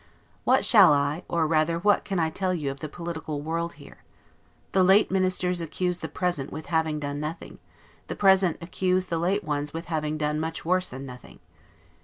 What 0.45 0.65
shall 0.65 0.93
I, 0.93 1.21
or 1.27 1.45
rather 1.45 1.77
what 1.77 2.03
can 2.05 2.17
I 2.17 2.31
tell 2.31 2.55
you 2.55 2.71
of 2.71 2.79
the 2.79 2.89
political 2.89 3.39
world 3.39 3.73
here? 3.73 3.99
The 4.71 4.83
late 4.83 5.11
Ministers 5.11 5.61
accuse 5.61 5.99
the 5.99 6.07
present 6.07 6.51
with 6.51 6.65
having 6.73 6.99
done 6.99 7.19
nothing, 7.19 7.59
the 8.07 8.15
present 8.15 8.57
accuse 8.61 9.05
the 9.05 9.19
late 9.19 9.43
ones 9.43 9.75
with 9.75 9.85
having 9.93 10.17
done 10.17 10.39
much 10.39 10.65
worse 10.65 10.89
than 10.89 11.05
nothing. 11.05 11.39